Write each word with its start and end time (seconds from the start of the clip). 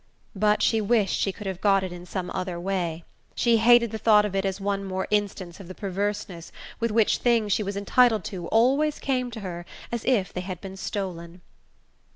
But 0.35 0.63
she 0.63 0.81
wished 0.81 1.13
she 1.19 1.31
could 1.31 1.45
have 1.45 1.61
got 1.61 1.83
it 1.83 1.91
in 1.93 2.07
some 2.07 2.31
other 2.31 2.59
way 2.59 3.03
she 3.35 3.57
hated 3.57 3.91
the 3.91 3.99
thought 3.99 4.25
of 4.25 4.35
it 4.35 4.45
as 4.45 4.59
one 4.59 4.83
more 4.83 5.07
instance 5.11 5.59
of 5.59 5.67
the 5.67 5.75
perverseness 5.75 6.51
with 6.79 6.89
which 6.89 7.17
things 7.17 7.53
she 7.53 7.61
was 7.61 7.77
entitled 7.77 8.23
to 8.23 8.47
always 8.47 8.97
came 8.97 9.29
to 9.29 9.41
her 9.41 9.63
as 9.91 10.03
if 10.05 10.33
they 10.33 10.41
had 10.41 10.59
been 10.59 10.75
stolen. 10.75 11.41